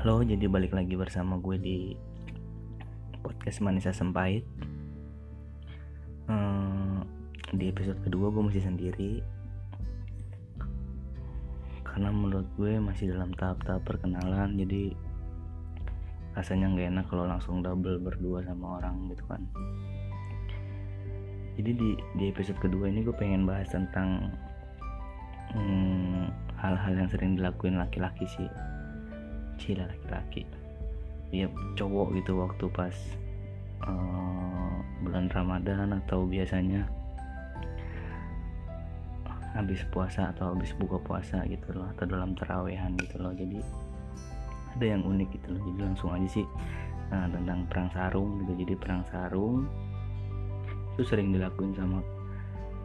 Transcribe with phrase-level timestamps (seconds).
[0.00, 1.78] Halo, jadi balik lagi bersama gue di
[3.20, 4.40] podcast Manisa Sempait.
[6.24, 7.04] Hmm,
[7.52, 9.20] di episode kedua gue masih sendiri
[11.84, 14.92] karena menurut gue masih dalam tahap-tahap perkenalan jadi
[16.36, 19.40] rasanya nggak enak kalau langsung double berdua sama orang gitu kan
[21.56, 24.28] jadi di di episode kedua ini gue pengen bahas tentang
[25.56, 28.48] hmm, hal-hal yang sering dilakuin laki-laki sih.
[29.60, 30.48] Cila laki-laki.
[31.34, 32.96] Ya cowok gitu waktu pas
[33.84, 34.74] uh,
[35.04, 36.86] bulan Ramadan atau biasanya
[39.56, 43.32] habis puasa atau habis buka puasa gitu loh atau dalam terawehan gitu loh.
[43.32, 43.60] Jadi
[44.76, 45.60] ada yang unik gitu loh.
[45.72, 46.46] Jadi langsung aja sih
[47.12, 48.52] nah, tentang perang sarung gitu.
[48.64, 49.68] Jadi perang sarung
[50.96, 52.00] itu sering dilakuin sama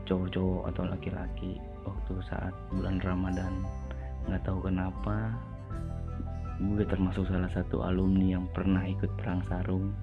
[0.03, 3.65] cowok-cowok atau laki-laki waktu saat bulan Ramadan.
[4.27, 5.33] Nggak tahu kenapa
[6.61, 9.93] gue termasuk salah satu alumni yang pernah ikut perang sarung.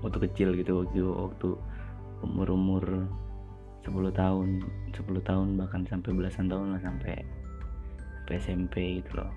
[0.00, 1.48] Waktu kecil gitu waktu waktu
[2.24, 2.84] umur umur
[3.84, 4.64] 10 tahun
[4.96, 7.14] 10 tahun bahkan sampai belasan tahun lah sampai
[8.26, 9.30] sampai SMP gitu loh.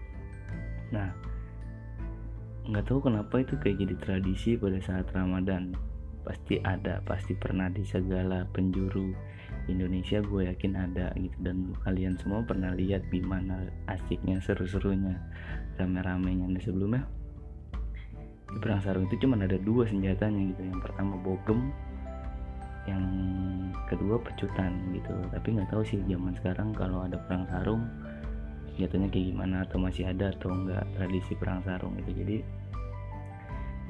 [0.89, 1.13] Nah
[2.69, 5.77] nggak tahu kenapa itu kayak jadi tradisi pada saat Ramadan.
[6.25, 9.13] Pasti ada pasti pernah di segala penjuru
[9.69, 11.37] Indonesia gue yakin ada gitu.
[11.39, 15.15] Dan kalian semua pernah lihat gimana asiknya seru-serunya
[15.77, 16.49] rame-ramenya.
[16.49, 17.03] Nah sebelumnya
[18.49, 20.61] di perang sarung itu cuma ada dua senjatanya gitu.
[20.65, 21.69] Yang pertama bogem
[22.89, 23.05] yang
[23.85, 25.13] kedua pecutan gitu.
[25.29, 27.85] Tapi nggak tahu sih zaman sekarang kalau ada perang sarung
[28.73, 29.55] senjatanya kayak gimana?
[29.69, 32.37] Atau masih ada atau enggak tradisi perang sarung itu jadi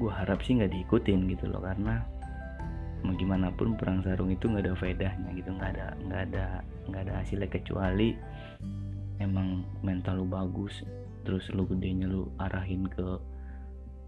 [0.00, 1.64] gue harap sih nggak diikutin gitu loh.
[1.64, 2.19] Karena
[3.00, 5.50] mau gimana pun perang sarung itu nggak ada faedahnya gitu.
[5.54, 6.46] Nggak ada nggak ada
[6.88, 8.16] nggak ada hasilnya kecuali
[9.20, 10.80] emang mental lu bagus
[11.22, 13.20] terus lu gedenya lu arahin ke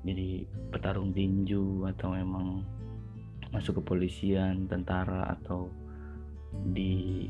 [0.02, 0.42] jadi
[0.74, 2.66] petarung tinju atau emang
[3.54, 5.70] masuk ke polisian tentara atau
[6.72, 7.28] di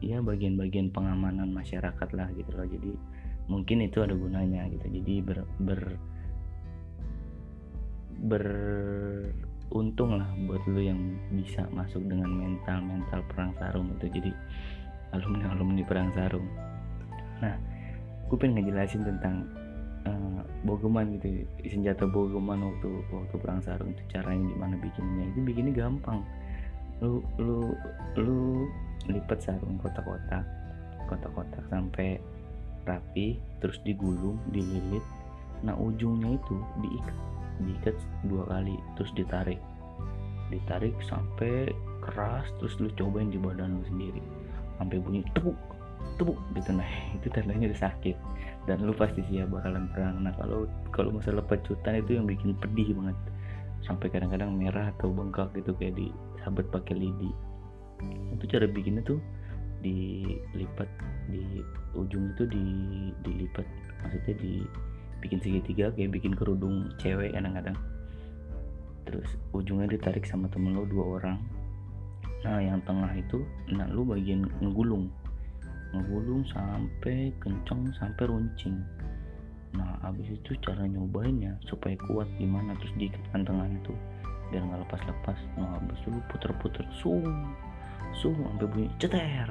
[0.00, 2.68] ya bagian-bagian pengamanan masyarakat lah gitu loh.
[2.68, 2.92] Jadi
[3.50, 4.86] mungkin itu ada gunanya gitu.
[5.00, 5.82] Jadi ber, ber
[9.70, 10.98] beruntung lah buat lu yang
[11.30, 14.10] bisa masuk dengan mental mental perang sarung itu.
[14.10, 14.30] Jadi
[15.14, 16.44] alumni alumni perang sarung.
[17.38, 17.54] Nah
[18.26, 19.46] gue pengen ngejelasin tentang
[20.10, 25.24] uh, bogeman gitu senjata bogeman waktu waktu perang sarung itu caranya gimana bikinnya.
[25.30, 26.26] Itu bikinnya gampang.
[26.98, 27.70] Lu lu
[28.18, 28.66] lu
[29.06, 30.44] lipat sarung kotak-kotak
[31.06, 32.18] kotak-kotak sampai
[32.90, 35.06] rapi terus digulung dililit.
[35.62, 39.60] Nah ujungnya itu diikat diikat dua kali terus ditarik.
[40.50, 41.70] Ditarik sampai
[42.02, 44.22] keras terus lu cobain di badan lu sendiri.
[44.80, 45.56] Sampai bunyi tepuk
[46.16, 46.70] tepuk gitu.
[46.74, 48.16] Nah itu tandanya udah sakit.
[48.68, 50.20] Dan lu pasti siap bakalan perang.
[50.24, 53.16] Nah kalau kalau masalah pecutan itu yang bikin pedih banget.
[53.80, 56.12] Sampai kadang-kadang merah atau bengkak gitu kayak di
[56.44, 57.32] sahabat pakai lidi.
[58.36, 59.20] Itu cara bikinnya tuh
[59.80, 60.88] dilipat
[61.32, 61.64] di
[61.96, 62.64] ujung itu di
[63.24, 63.64] dilipat.
[64.04, 64.52] Maksudnya di
[65.20, 67.76] bikin segitiga kayak bikin kerudung cewek kadang-kadang.
[69.04, 71.38] Terus ujungnya ditarik sama temen lo dua orang.
[72.40, 75.12] Nah yang tengah itu nah lu bagian ngegulung.
[75.92, 78.80] Ngegulung sampai kenceng sampai runcing.
[79.76, 83.98] Nah abis itu cara nyobainnya supaya kuat gimana terus diikatkan tengahnya tuh
[84.50, 85.38] biar nggak lepas-lepas.
[85.60, 87.26] Nah abis itu lu puter-puter sung
[88.16, 89.50] sung sampai bunyi ceter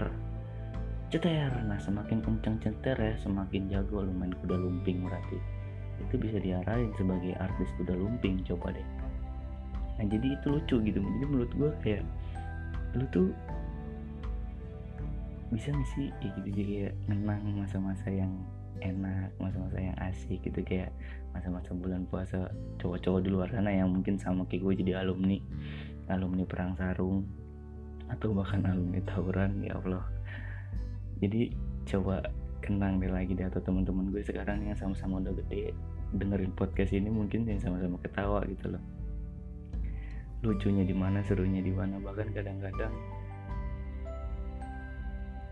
[1.09, 1.51] ceter.
[1.65, 5.58] Nah semakin kencang ceter ya semakin jago lu main kuda lumping berarti
[6.07, 8.87] itu bisa diarahin sebagai artis kuda lumping coba deh.
[9.99, 10.99] Nah jadi itu lucu gitu.
[11.03, 12.03] Jadi menurut gue kayak
[12.95, 13.29] lu tuh
[15.51, 16.07] bisa gak sih?
[16.23, 18.31] Kayak gitu jadi kayak menang masa-masa yang
[18.79, 20.59] enak masa-masa yang asik gitu.
[20.63, 20.95] Kayak
[21.35, 22.49] masa-masa bulan puasa
[22.79, 25.37] cowok-cowok di luar sana yang mungkin sama kayak gue jadi alumni
[26.09, 27.21] alumni perang sarung
[28.09, 30.05] atau bahkan alumni tawuran ya Allah.
[31.19, 31.53] Jadi
[31.85, 32.23] coba
[32.59, 35.71] kenang deh lagi deh atau teman-teman gue sekarang yang sama-sama udah gede
[36.15, 38.83] dengerin podcast ini mungkin yang sama-sama ketawa gitu loh.
[40.45, 42.93] Lucunya di mana serunya di mana bahkan kadang-kadang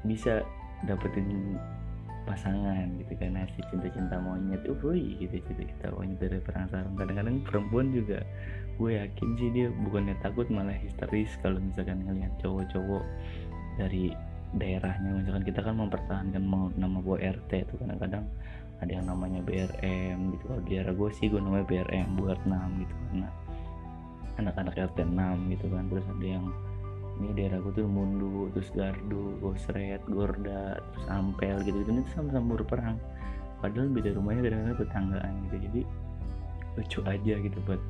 [0.08, 0.46] bisa
[0.88, 1.60] dapetin
[2.28, 4.60] pasangan gitu kan nasi cinta-cinta monyet.
[4.68, 8.20] Uh gitu cinta-cinta monyet dari perang sarung kadang-kadang perempuan juga
[8.78, 13.04] gue yakin sih dia bukannya takut malah histeris kalau misalkan ngeliat cowok-cowok
[13.82, 14.14] dari
[14.56, 15.12] daerahnya.
[15.20, 16.44] Misalkan kita kan mempertahankan
[16.80, 18.24] nama gue RT itu kadang-kadang
[18.78, 20.44] ada yang namanya BRM gitu.
[20.48, 23.30] Kalau di daerah gue sih gue namanya BRM buat 6 gitu karena
[24.38, 25.84] anak-anak RT 6 gitu kan.
[25.92, 26.46] Terus ada yang
[27.18, 31.82] ini daerahku tuh Mundu terus Gardu Gosret Gorda terus Ampel gitu.
[31.82, 33.02] Gitu itu sama-sama berperang
[33.58, 35.56] padahal beda rumahnya kadang-kadang tetanggaan gitu.
[35.66, 35.82] Jadi
[36.78, 37.82] lucu aja gitu buat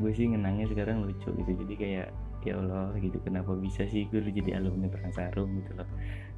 [0.00, 1.52] gue sih ngenangnya sekarang lucu gitu.
[1.64, 2.08] Jadi kayak
[2.44, 3.18] ya Allah gitu.
[3.20, 5.88] Kenapa bisa sih gue jadi alumni perang sarung gitu loh?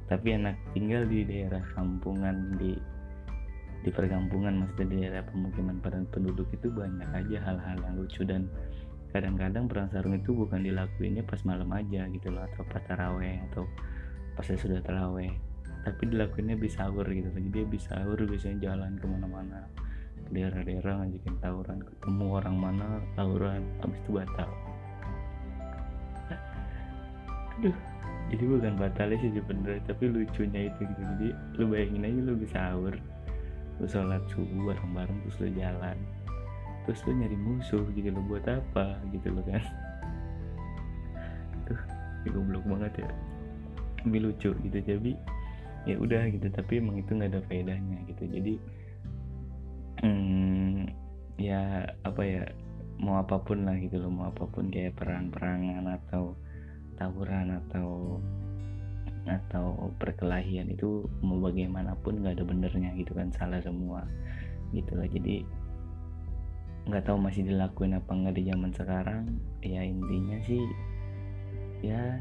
[0.07, 2.75] Tapi anak tinggal di daerah kampungan di
[3.83, 8.23] di perkampungan maksudnya di daerah pemukiman padat penduduk itu banyak aja hal-hal yang lucu.
[8.23, 8.47] Dan
[9.11, 13.67] kadang-kadang perang sarung itu bukan dilakuinnya pas malam aja gitu loh atau pas taraweh atau
[14.35, 15.31] pas sudah taraweh.
[15.83, 17.41] Tapi dilakuinnya di sahur gitu loh.
[17.43, 19.67] Jadi habis sahur biasanya jalan ke mana-mana.
[20.23, 22.87] Ke daerah-daerah ngajakin tawuran ketemu orang mana
[23.19, 24.72] tawuran habis itu batal
[27.59, 27.77] aduh.
[28.33, 31.01] Jadi bukan batalnya sih sebenarnya tapi lucunya itu gitu.
[31.05, 31.27] Jadi
[31.59, 32.95] lu bayangin aja lu bisa sahur
[33.81, 35.97] lu sholat subuh bareng-bareng terus lu jalan.
[36.87, 39.61] Terus lu nyari musuh gitu lo buat apa gitu lo kan.
[41.69, 41.79] Tuh
[42.25, 43.11] ini goblok banget ya.
[44.01, 45.11] Tapi lucu gitu jadi
[45.85, 46.47] ya udah gitu.
[46.49, 48.23] Tapi emang itu nggak ada faedahnya gitu.
[48.33, 48.53] Jadi
[50.01, 50.89] hmm,
[51.37, 52.43] ya apa ya
[52.97, 54.09] mau apa pun lah gitu loh.
[54.09, 56.33] Mau apa pun kayak perang-perangan atau
[56.97, 58.19] tawuran atau
[59.23, 64.03] atau perkelahian itu mau bagaimanapun nggak ada benernya gitu kan salah semua
[64.75, 65.07] gitu lah.
[65.07, 65.47] Jadi
[66.83, 69.23] nggak tahu masih dilakuin apa nggak di zaman sekarang.
[69.63, 70.63] Ya intinya sih
[71.83, 72.19] ya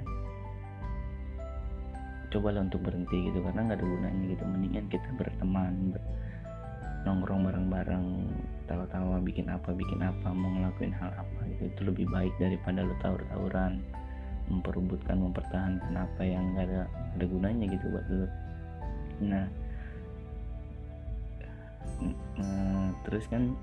[2.31, 4.45] cobalah untuk berhenti gitu karena nggak ada gunanya gitu.
[4.47, 6.03] Mendingan kita berteman ber
[7.03, 8.07] nongkrong bareng-bareng
[8.71, 11.67] tawa-tawa bikin apa bikin apa mau ngelakuin hal apa gitu.
[11.67, 13.83] Itu lebih baik daripada lo tawur-tawuran
[14.51, 16.83] memperebutkan mempertahankan apa yang nggak ada
[17.19, 18.27] ada gunanya gitu buat lo
[19.23, 19.47] nah
[23.07, 23.55] terus kan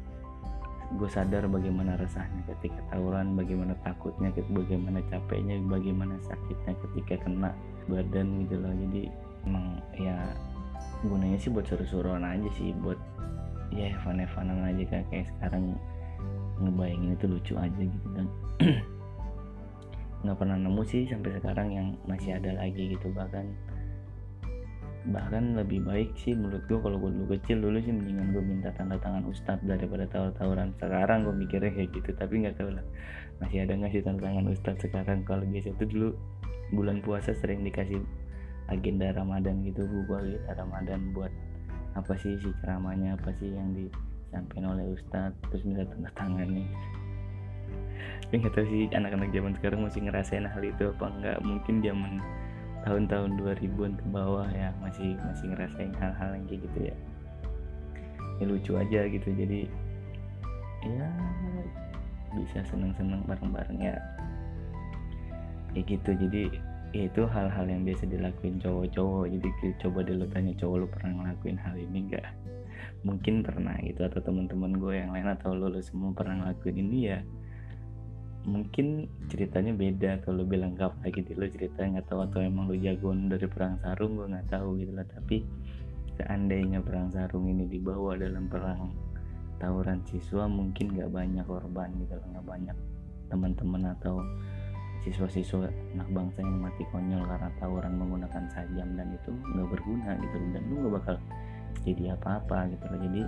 [0.89, 7.53] gue sadar bagaimana resahnya ketika tawuran bagaimana takutnya bagaimana capeknya bagaimana sakitnya ketika kena
[7.85, 8.73] badan gitu loh.
[8.73, 9.05] Jadi
[9.45, 10.17] emang ya
[11.05, 12.97] gunanya sih buat seru-seruan aja sih buat
[13.69, 15.77] ya evan-evanan aja kayak sekarang
[16.57, 18.27] ngebayangin itu lucu aja gitu kan
[20.23, 23.07] nggak pernah nemu sih sampai sekarang yang masih ada lagi gitu.
[23.11, 23.45] Bahkan
[25.09, 28.69] bahkan lebih baik sih menurut gue kalau gue dulu kecil dulu sih mendingan gue minta
[28.75, 30.75] tanda tangan ustadz daripada tawar-tawaran.
[30.75, 32.85] Sekarang gue mikirnya kayak gitu tapi nggak tahu lah
[33.39, 35.23] masih ada nggak sih tanda tangan ustadz sekarang?
[35.23, 36.09] Kalau biasa itu dulu
[36.75, 38.03] bulan puasa sering dikasih
[38.69, 41.33] agenda Ramadan gitu gue agenda Ramadan buat
[41.97, 46.69] apa sih si ceramahnya apa sih yang disampaikan oleh ustadz terus minta tanda tangannya
[48.29, 51.41] tapi nggak tahu sih anak-anak zaman sekarang masih ngerasain hal itu apa enggak?
[51.41, 52.21] Mungkin zaman
[52.85, 56.95] tahun-tahun 2000-an ke bawah ya masih masih ngerasain hal-hal yang kayak gitu ya.
[58.37, 59.65] Ya lucu aja gitu jadi
[60.85, 61.09] ya
[62.37, 63.97] bisa seneng-seneng bareng-bareng ya.
[65.73, 66.53] Ya gitu jadi
[66.93, 69.25] ya itu hal-hal yang biasa dilakuin cowok-cowok.
[69.25, 72.29] Jadi coba dulu tanya cowok lu pernah ngelakuin hal ini enggak?
[73.01, 77.09] Mungkin pernah gitu atau teman-teman gue yang lain atau lo, lo semua pernah ngelakuin ini
[77.09, 77.25] ya
[78.49, 80.09] mungkin ceritanya beda.
[80.19, 83.77] Atau lebih lengkap lagi di lo cerita nggak tahu atau emang lo jagoan dari perang
[83.85, 85.05] sarung gue nggak tahu gitu lah.
[85.05, 85.45] Tapi
[86.17, 88.89] seandainya perang sarung ini dibawa dalam perang
[89.61, 92.25] tawuran siswa mungkin nggak banyak korban gitu lah.
[92.33, 92.77] Nggak banyak
[93.29, 94.25] teman-teman atau
[95.05, 100.35] siswa-siswa anak bangsa yang mati konyol karena tawuran menggunakan sajam dan itu nggak berguna gitu.
[100.51, 101.15] Dan lu nggak bakal
[101.85, 103.23] jadi apa-apa gitu loh jadi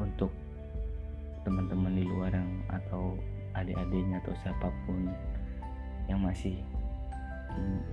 [0.00, 0.30] untuk
[1.44, 3.16] teman-teman di luar yang atau
[3.56, 5.10] adik-adiknya atau siapa pun
[6.06, 6.58] yang masih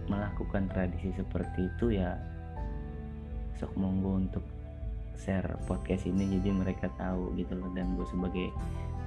[0.05, 2.13] melakukan tradisi seperti itu ya
[3.57, 4.45] sok monggo untuk
[5.17, 6.37] share podcast ini.
[6.37, 8.47] Jadi mereka tahu gitu loh dan gue sebagai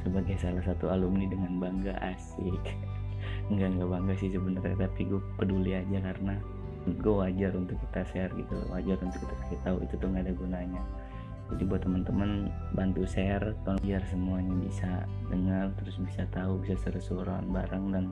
[0.02, 2.64] sebagai salah satu alumni dengan bangga asik.
[3.50, 6.35] Enggak enggak bangga sih sebenarnya tapi gue peduli aja karena
[6.88, 10.33] gue wajar untuk kita share gitu wajar untuk kita kasih tahu itu tuh nggak ada
[10.33, 10.83] gunanya
[11.50, 14.90] jadi buat teman-teman bantu share biar semuanya bisa
[15.28, 18.04] dengar terus bisa tahu bisa seru-seruan bareng dan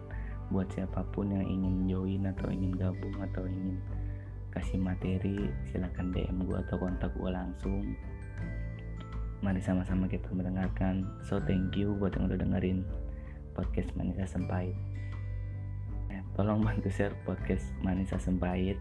[0.48, 3.76] buat siapa pun yang ingin join atau ingin gabung atau ingin
[4.48, 7.84] kasih materi silahkan DM gue atau kontak gue langsung.
[9.38, 11.06] Mari sama-sama kita mendengarkan.
[11.22, 12.82] So thank you buat yang udah dengerin
[13.54, 14.74] podcast Manisa Sempait.
[16.10, 18.80] Eh, tolong bantu share podcast Manisa Sempait